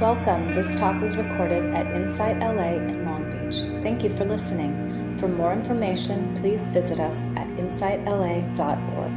[0.00, 0.52] Welcome.
[0.52, 3.60] This talk was recorded at Insight LA in Long Beach.
[3.82, 5.16] Thank you for listening.
[5.16, 9.12] For more information, please visit us at insightla.org.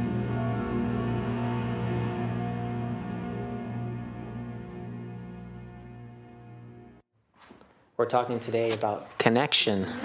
[7.98, 9.84] We're talking today about connection.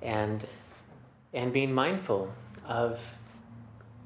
[0.00, 0.46] and
[1.34, 2.32] and being mindful
[2.66, 3.19] of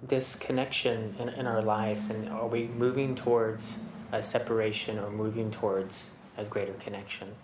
[0.08, 3.78] this connection in, in our life and are we moving towards
[4.12, 7.34] a separation or moving towards a greater connection?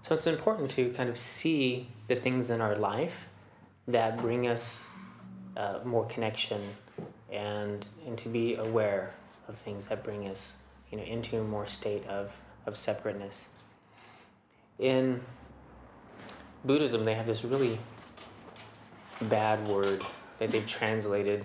[0.00, 3.26] So it's important to kind of see the things in our life
[3.86, 4.86] that bring us
[5.56, 6.62] uh, more connection
[7.30, 9.14] and and to be aware
[9.48, 10.56] of things that bring us
[10.90, 12.32] you know into a more state of
[12.66, 13.48] of separateness.
[14.78, 15.20] In
[16.64, 17.78] buddhism they have this really
[19.22, 20.02] bad word
[20.38, 21.44] that they've translated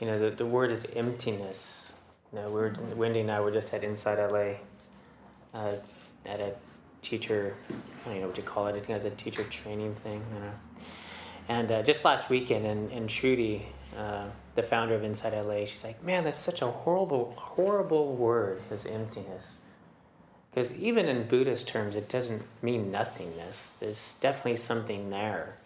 [0.00, 1.90] you know, the, the word is emptiness.
[2.32, 4.54] You know, we're, Wendy and I were just at Insight LA
[5.54, 5.76] uh,
[6.24, 6.54] at a
[7.02, 7.54] teacher,
[8.04, 10.22] I don't know what you call it, I think it was a teacher training thing,
[10.34, 10.52] you know.
[11.48, 14.26] And uh, just last weekend, and, and Trudy, uh,
[14.56, 18.84] the founder of Insight LA, she's like, man, that's such a horrible, horrible word, this
[18.84, 19.54] emptiness.
[20.50, 23.70] Because even in Buddhist terms, it doesn't mean nothingness.
[23.78, 25.58] There's definitely something there,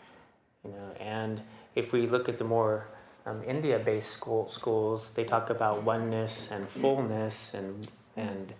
[0.64, 0.92] you know.
[0.98, 1.42] And
[1.74, 2.88] if we look at the more
[3.26, 8.54] um, India-based school, schools, they talk about oneness and fullness and and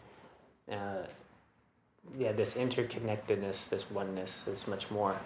[0.71, 1.03] uh,
[2.19, 5.17] yeah, this interconnectedness, this oneness is much more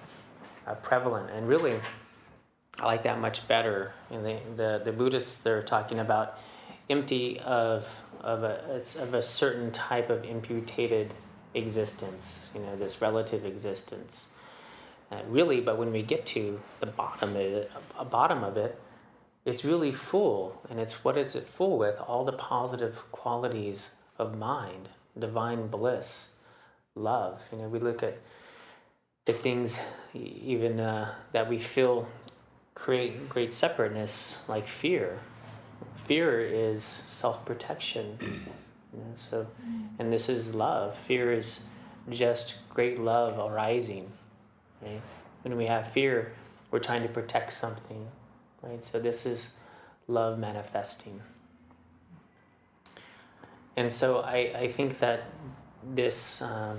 [0.67, 1.31] uh, prevalent.
[1.31, 1.75] And really,
[2.79, 3.93] I like that much better.
[4.11, 6.39] And the, the, the Buddhists, they're talking about
[6.91, 7.89] empty of,
[8.21, 11.15] of, a, of a certain type of imputated
[11.55, 14.29] existence, you know, this relative existence.
[15.11, 17.71] Uh, really, but when we get to the bottom of it,
[18.11, 18.81] bottom of it,
[19.45, 22.01] it's really full, and it's what is it full with?
[22.01, 26.31] All the positive qualities of mind, divine bliss,
[26.95, 27.41] love.
[27.53, 28.19] You know, we look at
[29.27, 29.79] the things
[30.15, 32.09] even uh, that we feel
[32.75, 35.19] create great separateness, like fear.
[36.07, 38.19] Fear is self protection.
[38.95, 39.49] You know, so,
[39.99, 40.97] and this is love.
[40.97, 41.63] Fear is
[42.09, 44.13] just great love arising.
[44.81, 45.03] Right?
[45.43, 46.33] When we have fear,
[46.71, 48.07] we're trying to protect something
[48.65, 48.83] right?
[48.83, 49.51] So this is
[50.09, 51.21] love manifesting.
[53.77, 55.25] And so I, I think that
[55.83, 56.79] this, uh,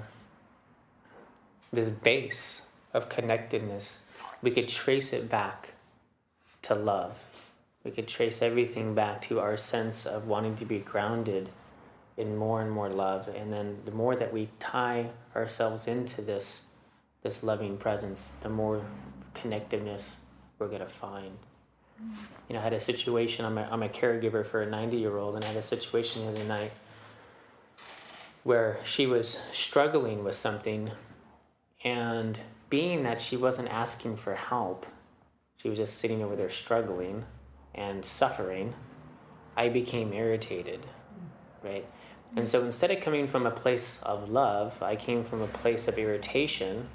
[1.72, 2.62] this base
[2.94, 4.00] of connectedness,
[4.42, 5.74] we could trace it back
[6.64, 7.18] to love.
[7.84, 11.50] We could trace everything back to our sense of wanting to be grounded
[12.18, 13.28] in more and more love.
[13.28, 16.64] And then the more that we tie ourselves into this,
[17.22, 18.86] this loving presence, the more
[19.34, 20.18] connectedness
[20.58, 21.38] we're going to find.
[22.00, 25.18] You know, I had a situation, I'm a, I'm a caregiver for a 90 year
[25.18, 26.72] old, and I had a situation the other night
[28.44, 30.92] where she was struggling with something,
[31.84, 32.40] and
[32.70, 34.86] being that she wasn't asking for help,
[35.58, 37.26] she was just sitting over there struggling
[37.74, 38.76] and suffering,
[39.58, 40.86] I became irritated,
[41.64, 41.86] right?
[42.36, 45.88] And so instead of coming from a place of love, I came from a place
[45.88, 46.88] of irritation.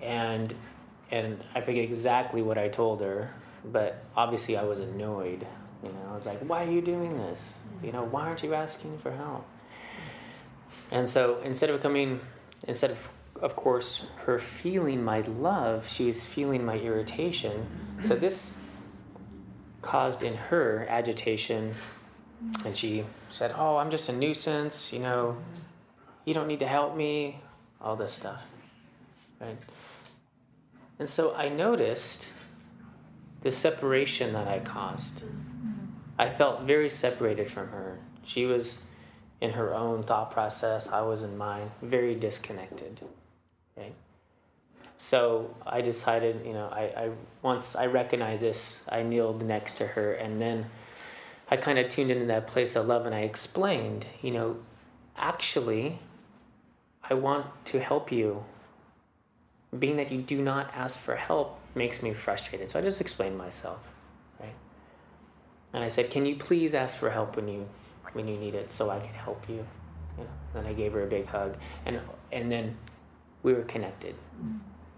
[0.00, 0.54] And
[1.10, 5.46] and I forget exactly what I told her, but obviously I was annoyed.
[5.82, 7.54] You know, I was like, why are you doing this?
[7.82, 9.46] You know, why aren't you asking for help?
[10.90, 12.20] And so instead of coming,
[12.66, 13.08] instead of,
[13.40, 17.66] of course, her feeling my love, she was feeling my irritation.
[18.02, 18.56] So this
[19.80, 21.74] caused in her agitation.
[22.64, 24.92] And she said, Oh, I'm just a nuisance.
[24.92, 25.36] You know,
[26.24, 27.40] you don't need to help me.
[27.80, 28.42] All this stuff.
[29.40, 29.58] Right?
[31.00, 32.28] And so I noticed
[33.42, 35.24] the separation that I caused.
[36.18, 37.98] I felt very separated from her.
[38.24, 38.82] She was
[39.40, 43.00] in her own thought process, I was in mine, very disconnected.
[43.76, 43.94] Right?
[44.96, 47.10] So I decided, you know, I, I
[47.42, 50.66] once I recognized this, I kneeled next to her and then
[51.50, 54.58] I kind of tuned into that place of love and I explained, you know,
[55.16, 55.98] actually,
[57.02, 58.44] I want to help you.
[59.76, 62.70] Being that you do not ask for help makes me frustrated.
[62.70, 63.92] So I just explained myself,
[64.40, 64.54] right?
[65.72, 67.68] And I said, "Can you please ask for help when you
[68.12, 69.66] when you need it, so I can help you?"
[70.18, 70.30] You know.
[70.54, 72.76] Then I gave her a big hug, and and then
[73.42, 74.14] we were connected.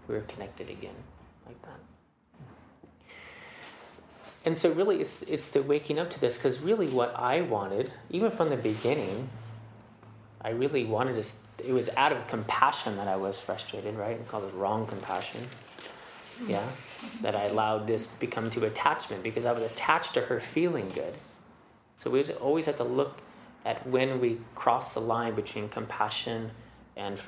[0.07, 0.95] We were connected again,
[1.45, 1.79] like that.
[4.43, 7.91] And so, really, it's it's the waking up to this because really, what I wanted,
[8.11, 9.29] even from the beginning,
[10.41, 11.31] I really wanted to.
[11.67, 14.19] It was out of compassion that I was frustrated, right?
[14.19, 15.41] We call it wrong compassion
[16.47, 16.67] yeah
[17.21, 21.13] that i allowed this become to attachment because i was attached to her feeling good
[21.95, 23.19] So we always have to look
[23.65, 26.51] at when we cross the line between compassion
[26.97, 27.19] and,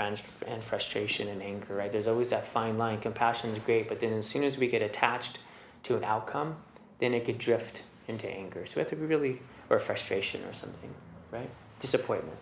[0.48, 1.92] and frustration and anger, right?
[1.92, 3.00] There's always that fine line.
[3.00, 5.39] Compassion is great, but then as soon as we get attached
[5.83, 6.57] to an outcome,
[7.00, 8.65] then it could drift into anger.
[8.65, 10.94] So we have to be really, or frustration or something,
[11.31, 11.50] right?
[11.80, 12.39] Disappointment.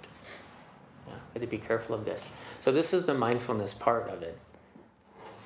[1.08, 2.30] Yeah, we have to be careful of this.
[2.60, 4.38] So this is the mindfulness part of it.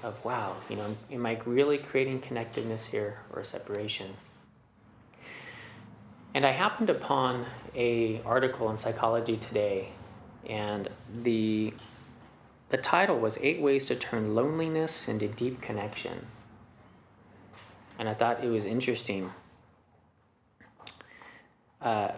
[0.02, 4.16] Of wow, you know, am I really creating connectedness here or separation?
[6.34, 9.90] And I happened upon a article in Psychology Today,
[10.48, 11.74] and the
[12.70, 16.28] the title was Eight Ways to Turn Loneliness into Deep Connection.
[17.98, 19.34] And I thought it was interesting.
[21.82, 22.12] Uh,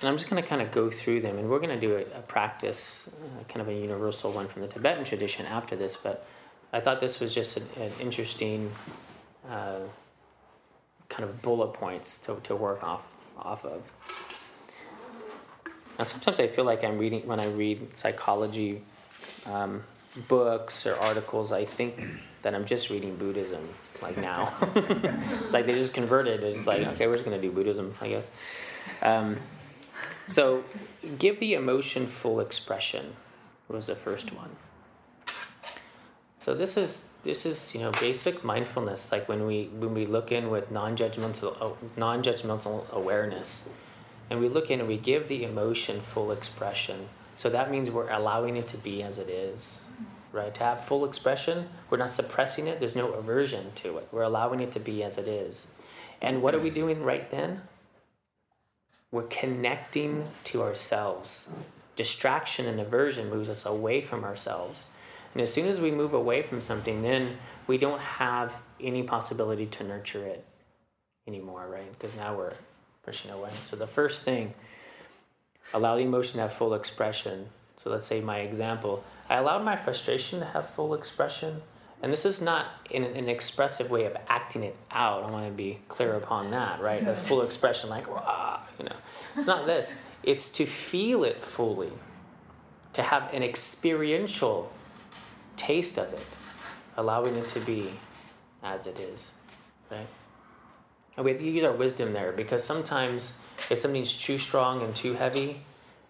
[0.00, 1.96] and I'm just going to kind of go through them, and we're going to do
[1.96, 5.96] a, a practice, uh, kind of a universal one from the Tibetan tradition after this.
[5.96, 6.26] But
[6.72, 8.70] I thought this was just an, an interesting
[9.48, 9.80] uh,
[11.08, 13.06] kind of bullet points to, to work off
[13.38, 13.82] off of.
[15.98, 18.82] Now, sometimes I feel like I'm reading when I read psychology
[19.46, 19.82] um,
[20.28, 21.52] books or articles.
[21.52, 22.02] I think
[22.42, 23.66] that I'm just reading Buddhism
[24.02, 24.52] like now.
[24.74, 26.42] it's like they just converted.
[26.44, 28.30] It's like okay, we're just gonna do Buddhism, I guess.
[29.02, 29.36] Um,
[30.26, 30.64] so,
[31.18, 33.14] give the emotion full expression
[33.68, 34.50] was the first one.
[36.38, 39.10] So this is this is you know basic mindfulness.
[39.10, 43.64] Like when we when we look in with non-judgmental uh, non-judgmental awareness,
[44.30, 47.08] and we look in and we give the emotion full expression.
[47.34, 49.82] So that means we're allowing it to be as it is,
[50.32, 50.54] right?
[50.54, 52.78] To have full expression, we're not suppressing it.
[52.78, 54.08] There's no aversion to it.
[54.12, 55.66] We're allowing it to be as it is.
[56.22, 57.62] And what are we doing right then?
[59.12, 61.46] We're connecting to ourselves.
[61.94, 64.86] Distraction and aversion moves us away from ourselves.
[65.32, 69.66] And as soon as we move away from something, then we don't have any possibility
[69.66, 70.44] to nurture it
[71.26, 71.90] anymore, right?
[71.92, 72.54] Because now we're
[73.04, 73.50] pushing away.
[73.64, 74.54] So the first thing,
[75.72, 77.48] allow the emotion to have full expression.
[77.76, 81.62] So let's say my example, I allowed my frustration to have full expression.
[82.06, 85.24] And this is not in an expressive way of acting it out.
[85.24, 87.04] I want to be clear upon that, right?
[87.04, 88.94] A full expression, like, Wah, you know.
[89.36, 89.92] It's not this.
[90.22, 91.90] It's to feel it fully,
[92.92, 94.70] to have an experiential
[95.56, 96.24] taste of it,
[96.96, 97.90] allowing it to be
[98.62, 99.32] as it is,
[99.90, 100.06] right?
[101.16, 103.32] And we have to use our wisdom there because sometimes
[103.68, 105.58] if something's too strong and too heavy,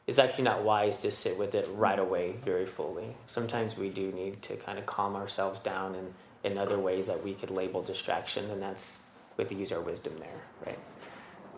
[0.07, 2.09] it's actually not wise to sit with it right mm-hmm.
[2.09, 3.17] away very fully.
[3.27, 6.15] Sometimes we do need to kind of calm ourselves down in,
[6.45, 8.99] in other ways that we could label distraction, and that's
[9.37, 10.79] we have to use our wisdom there, right?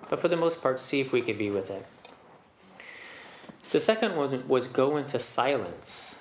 [0.08, 1.86] But for the most part, see if we could be with it.
[3.70, 6.16] The second one was go into silence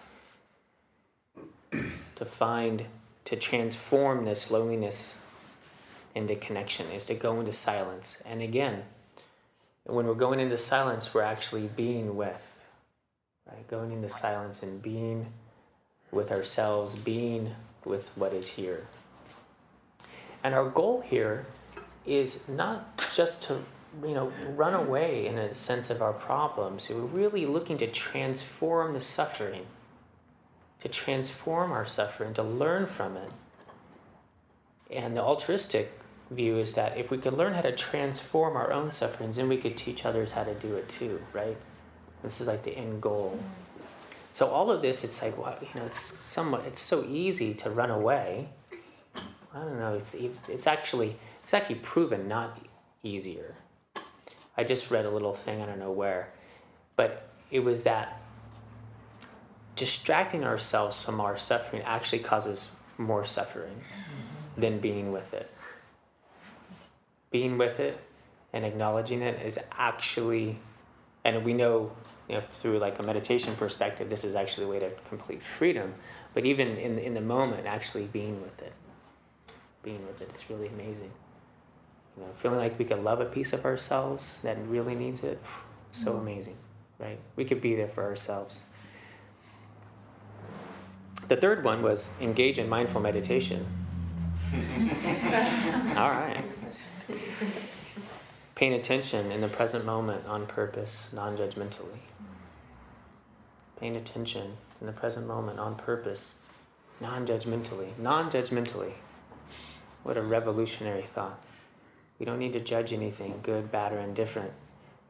[1.71, 2.85] to find,
[3.25, 5.13] to transform this loneliness
[6.13, 8.21] into connection, is to go into silence.
[8.25, 8.83] And again,
[9.87, 12.61] when we're going into silence, we're actually being with,
[13.49, 13.67] right?
[13.67, 15.27] Going into silence and being
[16.11, 17.55] with ourselves, being
[17.85, 18.85] with what is here.
[20.43, 21.45] And our goal here
[22.05, 23.59] is not just to
[24.03, 26.89] you know run away in a sense of our problems.
[26.89, 29.65] We're really looking to transform the suffering,
[30.81, 33.31] to transform our suffering, to learn from it.
[34.91, 35.91] And the altruistic
[36.29, 39.57] view is that if we could learn how to transform our own sufferings, then we
[39.57, 41.57] could teach others how to do it too, right?
[42.23, 43.39] This is like the end goal.
[44.33, 47.69] So all of this, it's like, well, you know, it's somewhat, it's so easy to
[47.69, 48.49] run away.
[49.53, 49.95] I don't know.
[49.95, 52.59] It's it's actually it's actually proven not
[53.01, 53.55] easier.
[54.55, 55.61] I just read a little thing.
[55.61, 56.31] I don't know where,
[56.95, 58.21] but it was that
[59.75, 63.83] distracting ourselves from our suffering actually causes more suffering
[64.57, 65.51] than being with it
[67.31, 67.99] being with it
[68.53, 70.57] and acknowledging it is actually,
[71.23, 71.91] and we know,
[72.27, 75.93] you know through like a meditation perspective, this is actually a way to complete freedom.
[76.33, 78.73] But even in in the moment, actually being with it,
[79.83, 81.11] being with it, it's really amazing.
[82.15, 85.39] You know, feeling like we can love a piece of ourselves that really needs it,
[85.91, 86.21] so mm-hmm.
[86.21, 86.55] amazing,
[86.99, 87.19] right?
[87.35, 88.63] We could be there for ourselves.
[91.27, 93.65] The third one was engage in mindful meditation.
[94.53, 96.43] All right.
[98.55, 101.99] Paying attention in the present moment on purpose, non judgmentally.
[103.79, 106.33] Paying attention in the present moment on purpose,
[106.99, 107.97] non judgmentally.
[107.97, 108.93] Non judgmentally.
[110.03, 111.41] What a revolutionary thought.
[112.19, 114.51] We don't need to judge anything, good, bad, or indifferent.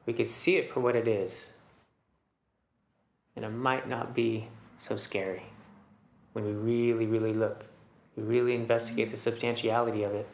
[0.05, 1.49] We could see it for what it is.
[3.35, 5.43] And it might not be so scary
[6.33, 7.65] when we really, really look.
[8.15, 10.27] We really investigate the substantiality of it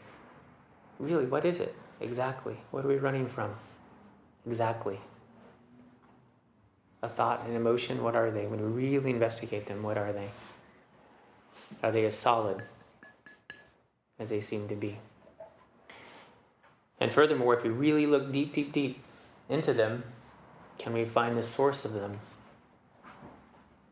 [1.00, 1.76] really, what is it?
[2.00, 2.58] Exactly.
[2.72, 3.56] What are we running from?
[4.46, 5.00] Exactly.
[7.02, 8.48] A thought, an emotion, what are they?
[8.48, 10.30] When we really investigate them, what are they?
[11.82, 12.64] Are they as solid
[14.20, 15.00] as they seem to be?
[17.00, 19.04] And furthermore, if we really look deep, deep, deep
[19.50, 20.04] into them,
[20.78, 22.20] can we find the source of them?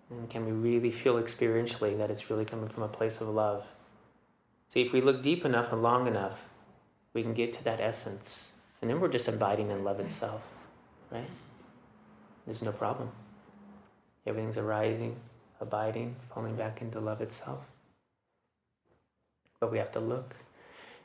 [0.10, 3.65] And can we really feel experientially that it's really coming from a place of love?
[4.67, 6.39] See, if we look deep enough and long enough,
[7.13, 8.50] we can get to that essence.
[8.82, 10.41] And then we're just abiding in love itself,
[11.12, 11.30] right?
[12.46, 13.12] There's no problem.
[14.25, 15.15] Everything's arising,
[15.60, 17.68] abiding, falling back into love itself.
[19.60, 20.36] But we have to look.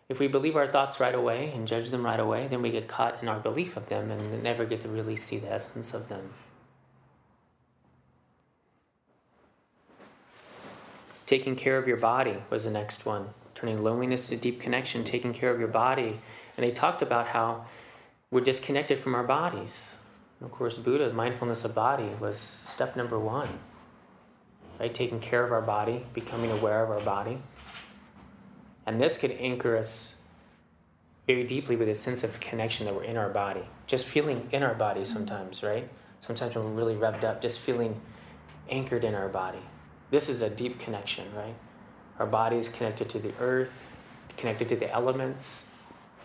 [0.08, 2.86] If we believe our thoughts right away and judge them right away, then we get
[2.86, 6.08] caught in our belief of them and never get to really see the essence of
[6.08, 6.32] them.
[11.26, 13.30] Taking care of your body was the next one.
[13.56, 16.20] Turning loneliness to deep connection, taking care of your body.
[16.56, 17.64] And they talked about how
[18.30, 19.86] we're disconnected from our bodies.
[20.42, 23.48] Of course, Buddha, mindfulness of body, was step number one.
[24.78, 24.92] Right?
[24.92, 27.38] Taking care of our body, becoming aware of our body.
[28.84, 30.16] And this could anchor us
[31.26, 33.64] very deeply with a sense of connection that we're in our body.
[33.86, 35.88] Just feeling in our body sometimes, right?
[36.20, 37.98] Sometimes when we're really revved up, just feeling
[38.68, 39.62] anchored in our body.
[40.10, 41.54] This is a deep connection, right?
[42.18, 43.90] Our body is connected to the earth,
[44.36, 45.64] connected to the elements,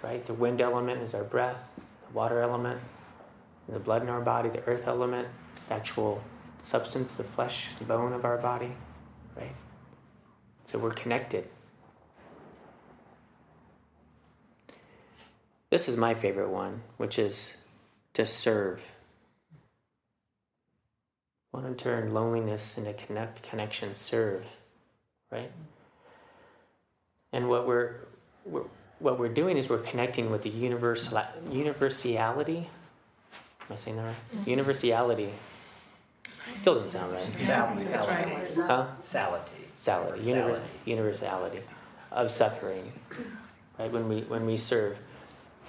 [0.02, 0.26] right?
[0.26, 2.80] The wind element is our breath, the water element,
[3.68, 5.28] the blood in our body, the earth element,
[5.68, 6.24] the actual
[6.62, 8.72] substance, the flesh, the bone of our body,
[9.36, 9.56] right?
[10.66, 11.50] So we're connected.
[15.70, 17.56] This is my favorite one, which is
[18.14, 18.82] to serve.
[21.54, 24.46] Want to turn loneliness into connect, connection, serve,
[25.32, 25.52] right?
[27.34, 27.96] And what we're,
[28.46, 28.64] we're
[29.00, 32.70] what we're doing is we're connecting with the universal universality.
[33.62, 34.16] Am I saying that right?
[34.36, 34.50] Mm-hmm.
[34.50, 35.30] Universality.
[36.54, 37.24] Still doesn't sound right.
[37.24, 37.88] Sality.
[37.88, 38.68] That's right.
[38.68, 38.88] Huh?
[39.04, 39.42] Sality.
[39.80, 40.24] Sality.
[40.24, 41.60] Univers- universality
[42.12, 42.92] of suffering.
[43.80, 43.92] Right?
[43.92, 45.00] When we when we serve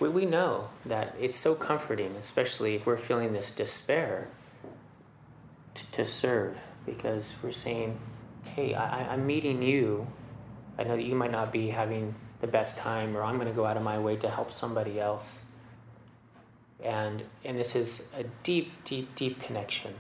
[0.03, 4.29] we, we know that it's so comforting, especially if we're feeling this despair,
[5.75, 7.99] to, to serve because we're saying,
[8.45, 10.09] hey, I, I'm meeting you.
[10.79, 13.55] I know that you might not be having the best time, or I'm going to
[13.55, 15.43] go out of my way to help somebody else.
[16.83, 19.95] And, and this is a deep, deep, deep connection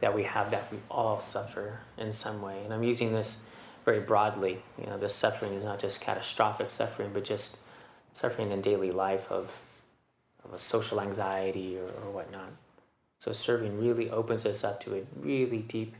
[0.00, 2.62] that we have that we all suffer in some way.
[2.64, 3.40] And I'm using this
[3.84, 4.62] very broadly.
[4.78, 7.56] You know, this suffering is not just catastrophic suffering, but just
[8.12, 9.60] suffering in daily life of,
[10.44, 12.50] of a social anxiety or, or whatnot.
[13.18, 15.94] So serving really opens us up to a really deep,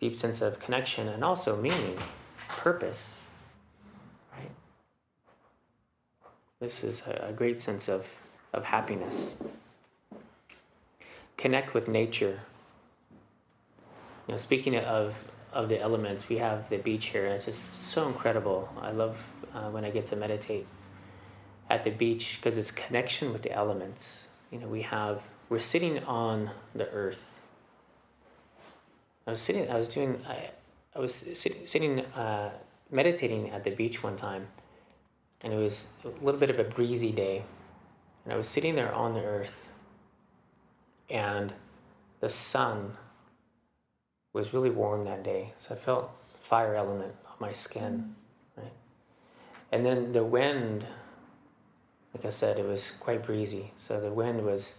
[0.00, 1.98] deep sense of connection and also meaning,
[2.48, 3.18] purpose.
[4.36, 4.50] Right?
[6.60, 8.06] This is a, great sense of,
[8.52, 9.36] of happiness.
[11.36, 12.40] Connect with nature.
[14.26, 15.14] You know, speaking of
[15.52, 18.68] of the elements, we have the beach here, and it's just so incredible.
[18.80, 19.16] I love
[19.54, 20.66] uh, when I get to meditate
[21.70, 24.28] at the beach because it's connection with the elements.
[24.50, 27.40] You know, we have we're sitting on the earth.
[29.26, 29.70] I was sitting.
[29.70, 30.20] I was doing.
[30.28, 30.50] I,
[30.94, 32.52] I was sitting, sitting uh,
[32.90, 34.48] meditating at the beach one time,
[35.40, 37.44] and it was a little bit of a breezy day,
[38.24, 39.68] and I was sitting there on the earth,
[41.10, 41.52] and
[42.20, 42.96] the sun
[44.32, 46.10] was really warm that day, so I felt
[46.40, 48.14] fire element on my skin,
[48.56, 48.72] right?
[49.72, 50.86] And then the wind
[52.14, 53.72] like I said, it was quite breezy.
[53.76, 54.74] So the wind was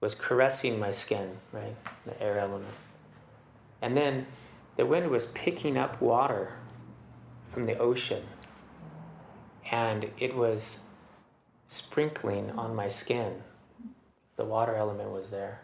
[0.00, 1.74] was caressing my skin, right?
[2.06, 2.74] The air element.
[3.82, 4.26] And then
[4.78, 6.52] the wind was picking up water
[7.52, 8.22] from the ocean
[9.72, 10.78] and it was
[11.66, 13.42] sprinkling on my skin.
[14.36, 15.62] The water element was there.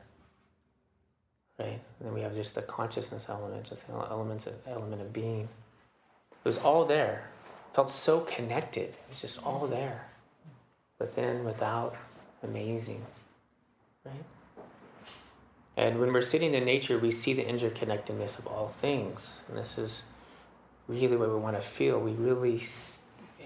[1.60, 1.80] Right?
[2.00, 5.48] And then we have just the consciousness element, just elements of element of being.
[6.32, 7.30] It was all there.
[7.72, 8.88] Felt so connected.
[8.88, 10.08] It was just all there
[10.98, 11.94] within, without,
[12.42, 13.06] amazing,
[14.04, 14.24] right?
[15.76, 19.40] And when we're sitting in nature, we see the interconnectedness of all things.
[19.48, 20.04] And this is
[20.86, 21.98] really what we want to feel.
[21.98, 22.62] We really,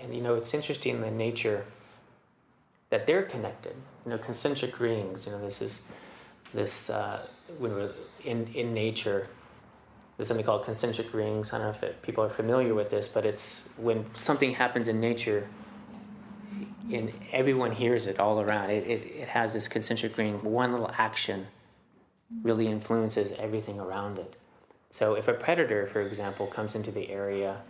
[0.02, 1.64] and you know, it's interesting in nature
[2.90, 3.76] that they're connected.
[4.04, 5.26] You know, concentric rings.
[5.26, 5.82] You know, this is
[6.52, 7.26] this uh,
[7.58, 7.92] when we're
[8.24, 9.28] in in nature.
[10.16, 11.52] There's something called concentric rings.
[11.52, 14.88] I don't know if it, people are familiar with this, but it's when something happens
[14.88, 15.46] in nature
[16.92, 18.70] and everyone hears it all around.
[18.70, 20.42] It, it, it has this concentric ring.
[20.42, 21.46] One little action
[22.42, 24.34] really influences everything around it.
[24.90, 27.62] So if a predator, for example, comes into the area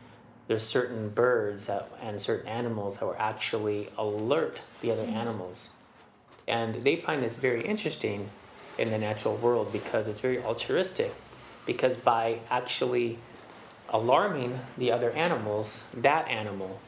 [0.49, 5.17] there's certain birds that, and certain animals that will actually alert the other mm-hmm.
[5.17, 5.69] animals.
[6.49, 8.31] And they find this very interesting
[8.79, 11.15] in the natural world because it's very altruistic.
[11.67, 13.19] Because by actually
[13.91, 16.81] alarming the other animals, that animal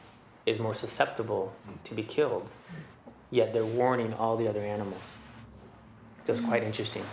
[0.47, 1.83] is more susceptible mm.
[1.83, 2.49] to be killed.
[3.29, 5.03] Yet they're warning all the other animals.
[6.25, 6.47] Just mm.
[6.47, 7.03] quite interesting.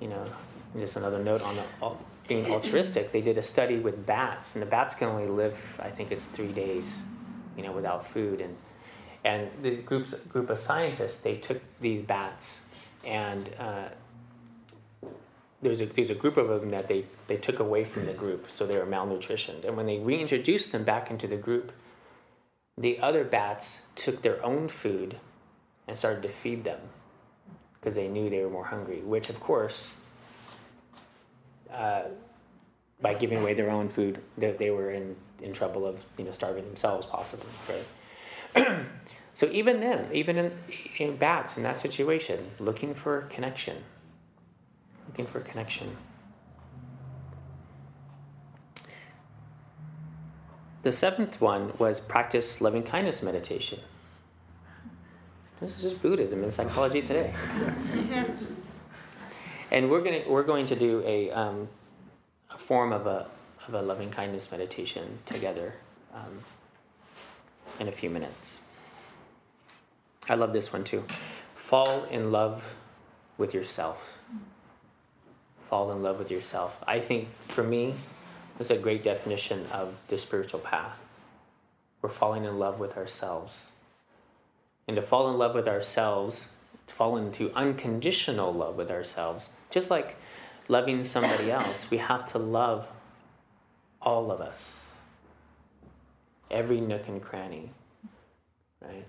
[0.00, 0.26] You know,
[0.78, 1.92] just another note on the
[2.28, 3.12] being altruistic.
[3.12, 6.24] They did a study with bats, and the bats can only live, I think it's
[6.24, 7.02] three days,
[7.56, 8.40] you know, without food.
[8.40, 8.56] And
[9.24, 12.62] and the groups group of scientists they took these bats
[13.06, 13.88] and uh,
[15.62, 18.50] there's a there's a group of them that they they took away from the group,
[18.50, 19.64] so they were malnutritioned.
[19.64, 21.72] And when they reintroduced them back into the group,
[22.76, 25.16] the other bats took their own food
[25.88, 26.80] and started to feed them
[27.84, 29.00] because they knew they were more hungry.
[29.02, 29.92] Which, of course,
[31.70, 32.04] uh,
[33.02, 36.32] by giving away their own food, they, they were in in trouble of you know
[36.32, 38.86] starving themselves possibly, right?
[39.34, 40.52] so even them, even in,
[40.98, 43.76] in bats in that situation, looking for connection
[45.14, 45.96] looking for connection.
[50.82, 53.78] The seventh one was practice loving kindness meditation.
[55.64, 57.32] This is just Buddhism and psychology today.
[59.70, 61.68] and we're going to we're going to do a, um,
[62.50, 63.26] a form of a
[63.66, 65.72] of a loving kindness meditation together
[66.12, 66.40] um,
[67.80, 68.58] in a few minutes.
[70.28, 71.02] I love this one too.
[71.56, 72.62] Fall in love
[73.38, 74.18] with yourself
[75.70, 76.78] fall in love with yourself.
[76.86, 77.94] I think for me,
[78.58, 81.08] that's a great definition of the spiritual path.
[82.02, 83.72] We're falling in love with ourselves.
[84.86, 86.48] And to fall in love with ourselves,
[86.86, 90.16] to fall into unconditional love with ourselves, just like
[90.68, 92.88] loving somebody else, we have to love
[94.02, 94.84] all of us,
[96.50, 97.70] every nook and cranny,
[98.82, 99.06] right?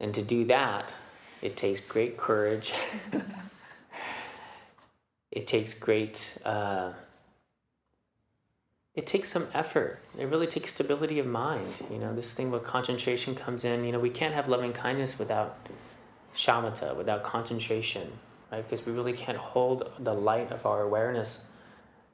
[0.00, 0.92] And to do that,
[1.40, 2.72] it takes great courage
[5.30, 6.92] it takes great uh,
[8.94, 9.98] it takes some effort.
[10.18, 13.84] It really takes stability of mind you know this thing where concentration comes in.
[13.84, 15.56] You know we can't have loving kindness without
[16.34, 18.10] shamatha without concentration
[18.54, 18.68] right?
[18.68, 21.44] Because we really can't hold the light of our awareness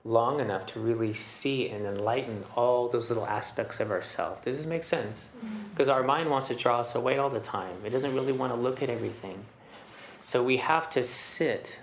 [0.04, 4.42] long enough to really see and enlighten all those little aspects of ourself.
[4.42, 5.28] Does this make sense?
[5.70, 5.98] Because mm-hmm.
[5.98, 7.76] our mind wants to draw us away all the time.
[7.84, 9.44] It doesn't really want to look at everything.
[10.22, 11.80] So we have to sit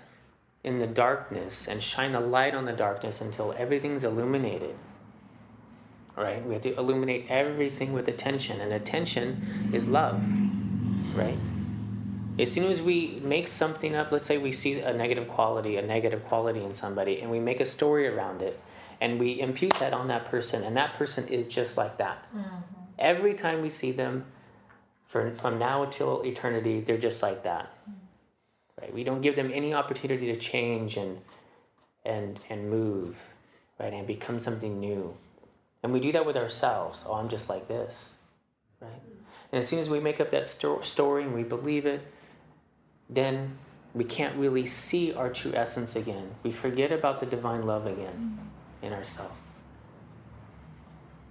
[0.64, 4.74] in the darkness and shine a light on the darkness until everything's illuminated.
[6.18, 6.44] Right?
[6.44, 10.22] We have to illuminate everything with attention, and attention is love.
[11.14, 11.38] Right?
[12.38, 15.82] As soon as we make something up, let's say we see a negative quality, a
[15.82, 18.60] negative quality in somebody, and we make a story around it,
[19.00, 22.24] and we impute that on that person, and that person is just like that.
[22.34, 22.56] Mm-hmm.
[22.98, 24.26] Every time we see them,
[25.06, 27.72] for, from now until eternity, they're just like that.
[27.88, 27.98] Mm-hmm
[28.80, 28.92] right?
[28.92, 31.18] We don't give them any opportunity to change and
[32.04, 33.16] and and move,
[33.78, 33.92] right?
[33.92, 35.14] And become something new.
[35.82, 37.04] And we do that with ourselves.
[37.06, 38.10] Oh, I'm just like this,
[38.80, 39.02] right?
[39.52, 42.00] And as soon as we make up that sto- story and we believe it,
[43.08, 43.56] then
[43.94, 46.34] we can't really see our true essence again.
[46.42, 48.86] We forget about the divine love again mm-hmm.
[48.86, 49.34] in ourselves.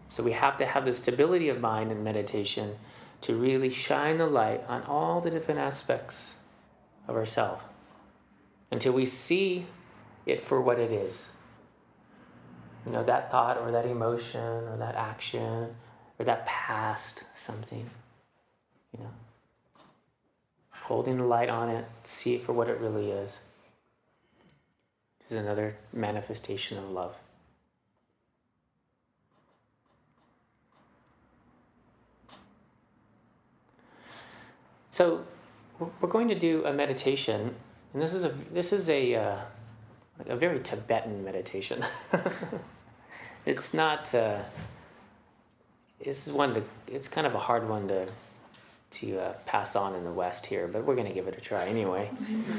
[0.10, 2.78] So we have to have the stability of mind and meditation
[3.22, 6.38] to really shine the light on all the different aspects
[7.08, 7.64] of ourselves
[8.72, 9.66] until we see
[10.26, 11.28] it for what it is.
[12.88, 15.76] You know, that thought or that emotion or that action
[16.17, 17.89] or that past something,
[18.93, 19.10] you know.
[20.71, 23.39] Holding the light on it, see it for what it really is,
[25.30, 27.15] is another manifestation of love.
[34.91, 35.26] So,
[35.78, 37.54] we're going to do a meditation,
[37.93, 39.39] and this is a this is a uh,
[40.26, 41.84] a very Tibetan meditation.
[43.48, 44.14] it's not.
[44.14, 44.44] Uh,
[46.04, 46.64] this is one to.
[46.88, 48.08] It's kind of a hard one to
[48.90, 51.42] to uh, pass on in the West here, but we're going to give it a
[51.42, 52.10] try anyway.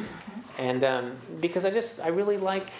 [0.58, 2.70] and um, because I just I really like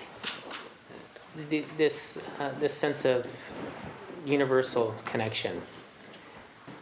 [1.51, 3.27] the, this uh, this sense of
[4.25, 5.61] universal connection.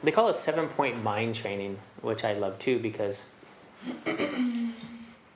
[0.04, 3.24] They call it seven point mind training, which I love too because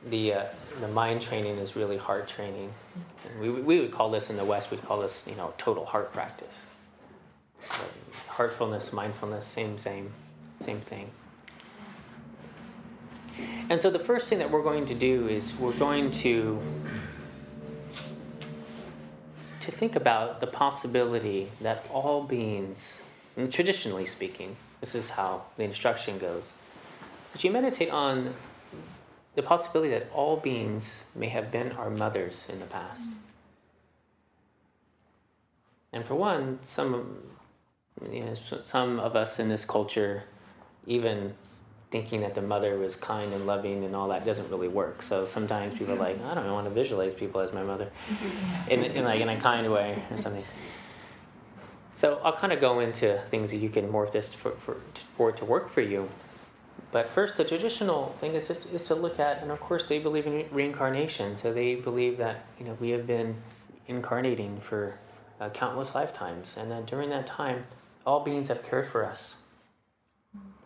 [0.08, 0.44] the uh,
[0.80, 2.72] the mind training is really heart training.
[3.24, 5.84] And we, we would call this in the West, we'd call this, you know, total
[5.84, 6.62] heart practice.
[7.60, 7.92] But
[8.28, 10.12] heartfulness, mindfulness, same, same,
[10.60, 11.10] same thing.
[13.68, 16.60] And so the first thing that we're going to do is we're going to
[19.60, 22.98] to think about the possibility that all beings,
[23.50, 26.52] traditionally speaking, this is how the instruction goes,
[27.32, 28.34] but you meditate on
[29.34, 33.08] the possibility that all beings may have been our mothers in the past.
[35.92, 37.18] And for one, some,
[38.10, 40.24] you know, some of us in this culture,
[40.86, 41.34] even
[41.90, 45.02] thinking that the mother was kind and loving and all that doesn't really work.
[45.02, 46.22] So sometimes people are mm-hmm.
[46.22, 48.70] like, I don't want to visualize people as my mother, mm-hmm.
[48.70, 50.44] in, in like in a kind way or something.
[51.94, 54.76] So I'll kind of go into things that you can morph this for, for,
[55.16, 56.08] for it to work for you.
[56.92, 60.26] But first, the traditional thing is, is to look at, and of course, they believe
[60.26, 61.36] in reincarnation.
[61.36, 63.36] So they believe that you know we have been
[63.86, 64.98] incarnating for
[65.40, 67.64] uh, countless lifetimes, and that during that time,
[68.04, 69.36] all beings have cared for us.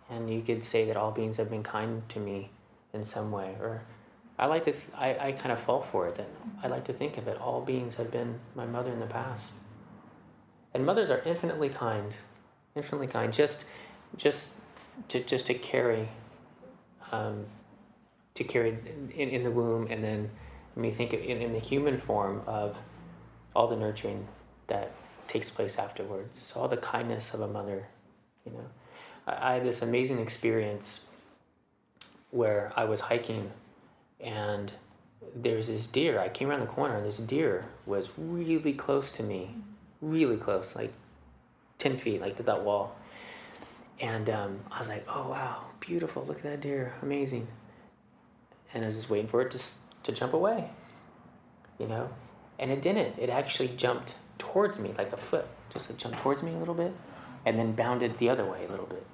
[0.08, 2.50] And you could say that all beings have been kind to me
[2.92, 3.82] in some way, or
[4.38, 4.72] I like to.
[4.72, 6.16] Th- I I kind of fall for it.
[6.16, 6.28] That
[6.62, 7.38] I like to think of it.
[7.38, 9.52] All beings have been my mother in the past.
[10.74, 12.16] And mothers are infinitely kind,
[12.74, 13.32] infinitely kind.
[13.32, 13.64] Just,
[14.16, 14.50] just
[15.08, 16.08] to just to carry,
[17.12, 17.46] um,
[18.34, 18.78] to carry
[19.14, 20.30] in, in the womb, and then
[20.76, 22.78] I mean think in, in the human form of
[23.54, 24.26] all the nurturing
[24.66, 24.92] that
[25.28, 26.40] takes place afterwards.
[26.40, 27.88] So all the kindness of a mother,
[28.44, 28.66] you know.
[29.26, 31.00] I, I had this amazing experience
[32.30, 33.50] where I was hiking
[34.20, 34.72] and
[35.34, 36.18] there was this deer.
[36.18, 39.56] I came around the corner and this deer was really close to me,
[40.00, 40.92] really close, like
[41.78, 42.96] 10 feet, like to that wall.
[44.00, 46.24] And um, I was like, oh, wow, beautiful.
[46.24, 46.94] Look at that deer.
[47.02, 47.46] Amazing.
[48.72, 49.60] And I was just waiting for it to,
[50.04, 50.70] to jump away,
[51.78, 52.10] you know?
[52.58, 53.18] And it didn't.
[53.18, 56.74] It actually jumped towards me like a foot, just it jumped towards me a little
[56.74, 56.92] bit
[57.46, 59.06] and then bounded the other way a little bit.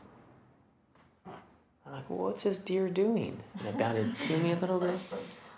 [1.87, 3.41] I'm like, well, what's this deer doing?
[3.59, 4.99] And it bounded to me a little bit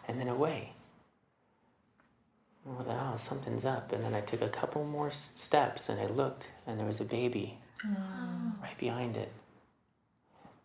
[0.08, 0.72] and then away.
[2.64, 3.92] Well, then, oh, something's up.
[3.92, 7.04] And then I took a couple more steps and I looked and there was a
[7.04, 9.32] baby right behind it.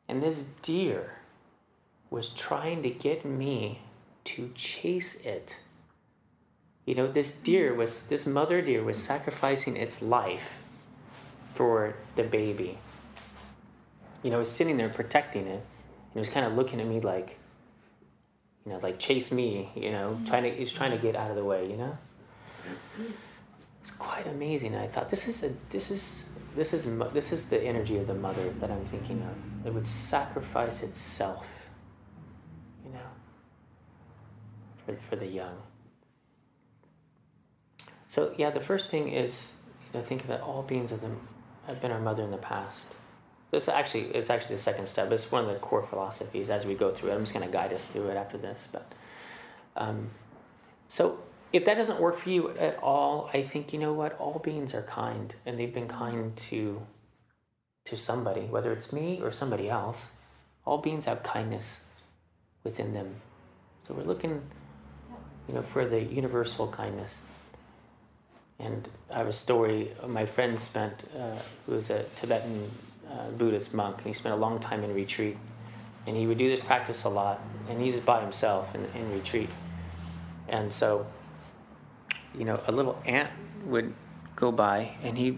[0.08, 1.15] And this deer
[2.10, 3.80] was trying to get me
[4.23, 5.58] to chase it.
[6.86, 10.56] You know, this deer was, this mother deer was sacrificing its life
[11.53, 12.77] for the baby.
[14.23, 15.62] You know, it was sitting there protecting it.
[15.62, 17.38] And it was kind of looking at me like,
[18.65, 20.27] you know, like chase me, you know, mm.
[20.27, 21.97] trying to, he's trying to get out of the way, you know?
[23.82, 24.75] It's quite amazing.
[24.75, 26.23] I thought, this is a, this is,
[26.58, 29.67] this is this is the energy of the mother that I'm thinking of.
[29.67, 31.48] It would sacrifice itself,
[32.84, 33.10] you know,
[34.86, 35.56] for for the young.
[38.08, 39.54] So yeah, the first thing is
[39.93, 41.28] you know think about all beings of them
[41.67, 42.88] have been our mother in the past.
[43.52, 45.12] This actually it's actually the second step.
[45.12, 47.13] It's one of the core philosophies as we go through it.
[47.13, 48.91] I'm just going to guide us through it after this, but
[49.76, 50.10] um,
[50.88, 51.20] so
[51.53, 54.73] if that doesn't work for you at all, I think you know what all beings
[54.73, 56.81] are kind, and they've been kind to
[57.86, 60.12] to somebody, whether it's me or somebody else.
[60.65, 61.79] All beings have kindness
[62.65, 63.15] within them,
[63.88, 64.41] so we're looking,
[65.47, 67.19] you know, for the universal kindness.
[68.60, 69.93] And I have a story.
[70.05, 72.69] My friend spent, uh, who was a Tibetan
[73.10, 75.38] uh, Buddhist monk, and he spent a long time in retreat,
[76.05, 79.49] and he would do this practice a lot, and he's by himself in, in retreat,
[80.49, 81.07] and so
[82.38, 83.30] you know, a little ant
[83.65, 83.93] would
[84.36, 85.38] go by and he,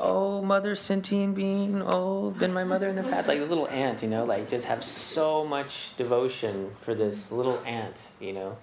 [0.00, 3.28] oh, mother sentient being, oh, been my mother in the past.
[3.28, 7.62] Like a little ant, you know, like just have so much devotion for this little
[7.64, 8.58] ant, you know,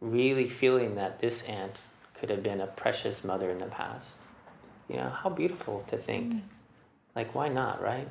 [0.00, 4.16] really feeling that this ant could have been a precious mother in the past.
[4.88, 6.34] You know, how beautiful to think.
[6.34, 6.40] Mm.
[7.14, 8.08] Like, why not, right?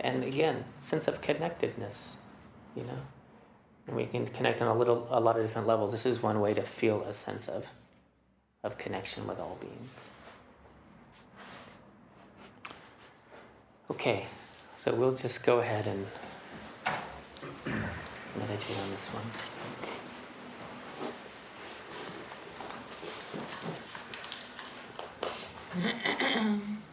[0.00, 2.16] And again, sense of connectedness,
[2.76, 3.00] you know.
[3.86, 5.92] And we can connect on a little, a lot of different levels.
[5.92, 7.68] This is one way to feel a sense of
[8.64, 10.10] of connection with all beings.
[13.90, 14.24] Okay,
[14.78, 16.06] so we'll just go ahead and
[18.36, 19.24] meditate on this one.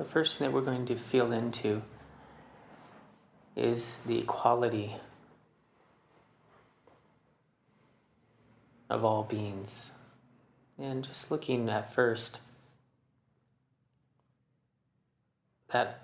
[0.00, 1.82] the first thing that we're going to feel into
[3.54, 4.96] is the equality
[8.88, 9.90] of all beings.
[10.78, 12.40] And just looking at first
[15.70, 16.00] that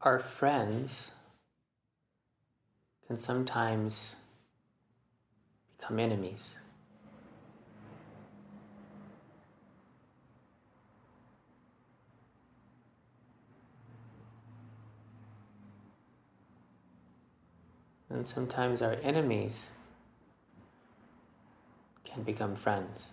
[0.00, 1.12] our friends
[3.06, 4.16] can sometimes
[5.78, 6.56] become enemies.
[18.10, 19.66] And sometimes our enemies
[22.04, 23.08] can become friends.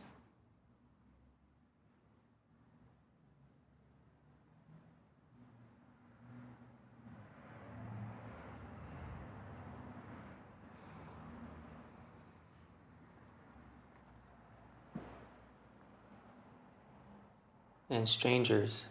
[17.90, 18.88] and strangers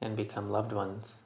[0.00, 1.19] can become loved ones.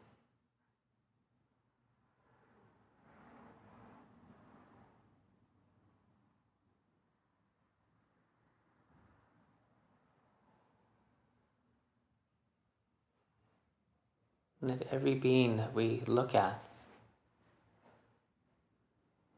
[14.64, 16.58] And that every being that we look at,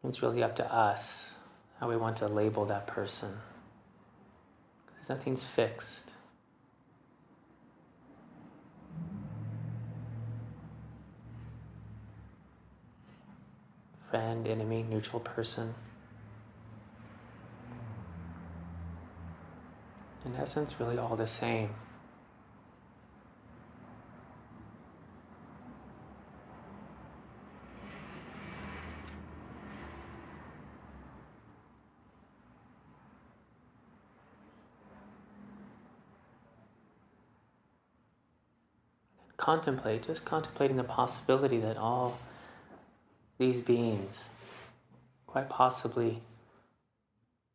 [0.05, 1.31] it's really up to us
[1.81, 3.33] how we want to label that person.
[4.87, 6.05] Because nothing's fixed.
[14.11, 15.75] friend, enemy, neutral person.
[20.25, 21.71] In essence, really all the same.
[39.47, 42.19] Contemplate, just contemplating the possibility that all
[43.39, 44.25] these beings
[45.29, 46.21] quite possibly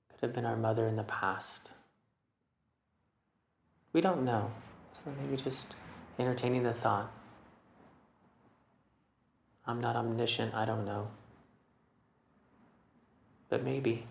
[0.09, 1.67] could have been our mother in the past.
[3.91, 4.51] We don't know.
[4.93, 5.75] So maybe just
[6.17, 7.11] entertaining the thought.
[9.67, 11.09] I'm not omniscient, I don't know.
[13.49, 14.07] But maybe.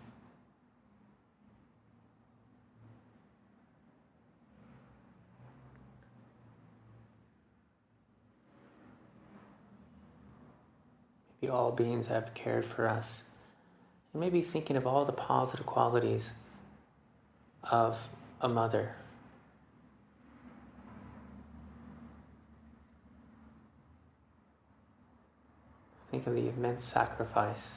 [11.49, 13.23] All beings have cared for us.
[14.13, 16.33] And maybe thinking of all the positive qualities
[17.63, 17.99] of
[18.41, 18.95] a mother.
[26.11, 27.75] Think of the immense sacrifice.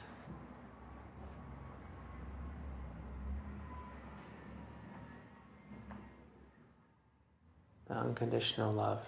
[7.86, 9.00] The unconditional love.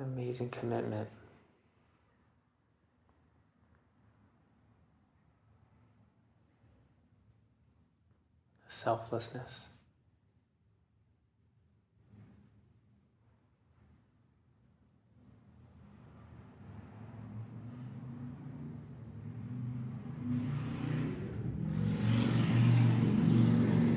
[0.00, 1.08] Amazing commitment.
[8.66, 9.62] Selflessness.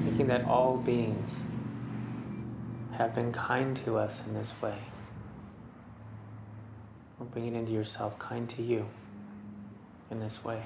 [0.03, 1.35] Thinking that all beings
[2.93, 4.77] have been kind to us in this way
[7.19, 8.87] or bringing into yourself kind to you
[10.11, 10.63] in this way.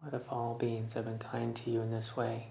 [0.00, 2.48] What if all beings have been kind to you in this way?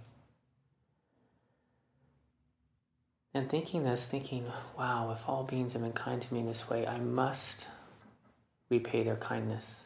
[3.33, 4.45] And thinking this, thinking,
[4.77, 7.65] wow, if all beings have been kind to me in this way, I must
[8.71, 9.83] repay their kindness.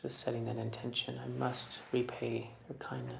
[0.00, 3.16] Just setting that intention, I must repay their kindness.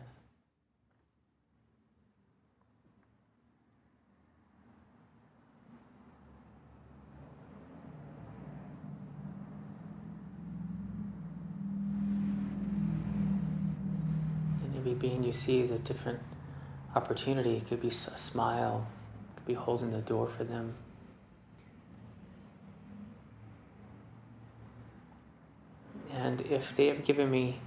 [14.63, 16.21] And every being you see is a different
[16.95, 17.57] opportunity.
[17.57, 18.87] It could be a smile,
[19.33, 20.75] it could be holding the door for them.
[26.25, 27.61] And if they have given me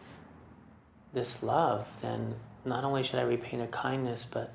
[1.14, 4.52] this love, then not only should I repay their kindness, but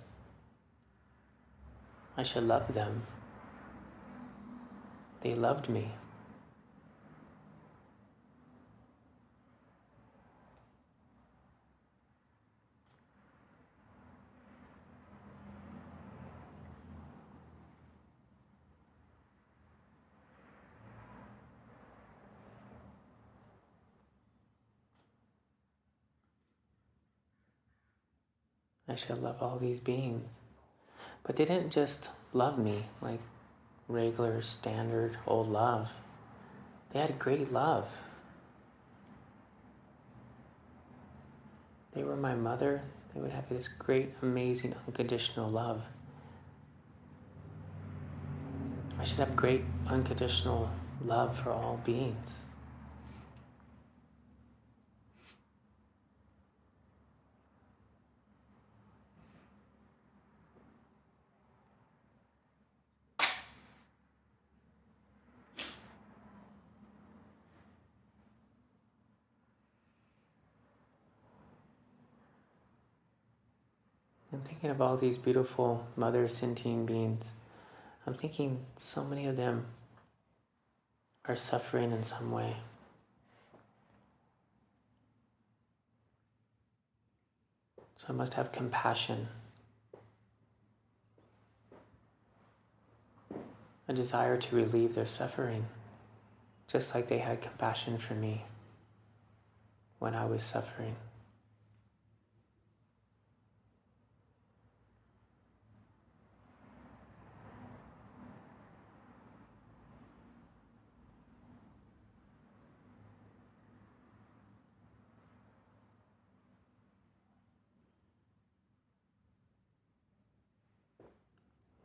[2.17, 3.07] I should love them.
[5.21, 5.93] They loved me.
[28.93, 30.23] I should love all these beings.
[31.23, 33.21] But they didn't just love me like
[33.89, 35.89] regular, standard, old love.
[36.93, 37.89] They had great love.
[41.95, 42.83] They were my mother.
[43.15, 45.81] They would have this great, amazing, unconditional love.
[49.01, 50.71] I should have great, unconditional
[51.03, 52.35] love for all beings.
[74.33, 77.33] I'm thinking of all these beautiful mother sentient beings.
[78.07, 79.67] I'm thinking so many of them
[81.25, 82.59] are suffering in some way.
[87.97, 89.27] So I must have compassion,
[93.89, 95.67] a desire to relieve their suffering,
[96.69, 98.45] just like they had compassion for me
[99.99, 100.95] when I was suffering.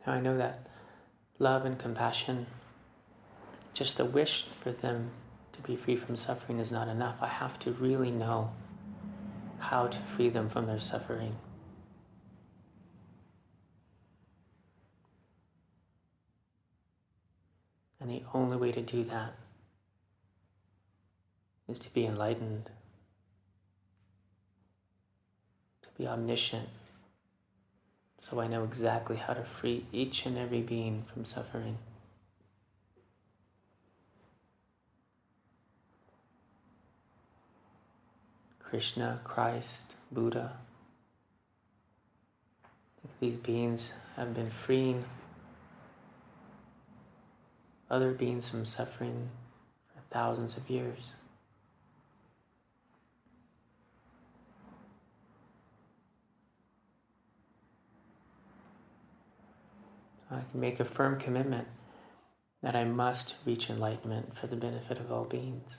[0.08, 0.68] Now I know that
[1.38, 2.48] love and compassion,
[3.74, 5.12] just the wish for them
[5.52, 7.18] to be free from suffering is not enough.
[7.22, 8.52] I have to really know
[9.60, 11.36] how to free them from their suffering.
[18.00, 19.34] And the only way to do that
[21.68, 22.70] is to be enlightened,
[25.82, 26.70] to be omniscient
[28.30, 31.78] so I know exactly how to free each and every being from suffering.
[38.60, 40.54] Krishna, Christ, Buddha.
[43.22, 45.06] These beings have been freeing
[47.90, 49.30] other beings from suffering
[49.88, 51.12] for thousands of years.
[60.38, 61.68] I can make a firm commitment
[62.62, 65.72] that I must reach enlightenment for the benefit of all beings.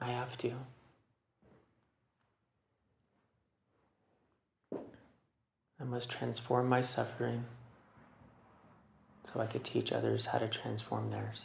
[0.00, 0.52] I have to.
[4.72, 7.44] I must transform my suffering
[9.24, 11.44] so I could teach others how to transform theirs.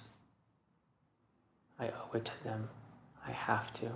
[1.80, 2.70] I owe it to them.
[3.28, 3.92] I have to.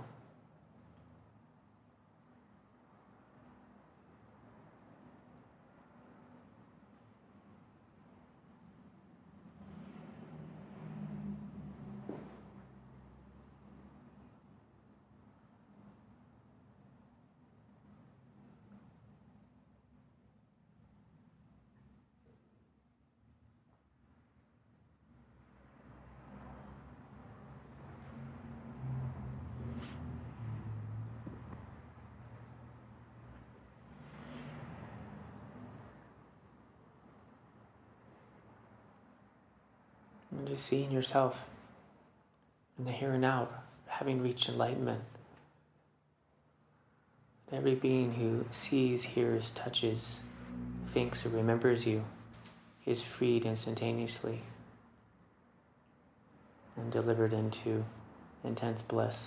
[40.42, 41.44] And just seeing yourself
[42.76, 43.48] in the here and now,
[43.86, 45.02] having reached enlightenment.
[47.52, 50.16] Every being who sees, hears, touches,
[50.88, 52.04] thinks, or remembers you
[52.84, 54.40] is freed instantaneously
[56.76, 57.84] and delivered into
[58.42, 59.26] intense bliss.